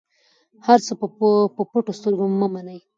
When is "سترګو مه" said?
1.99-2.47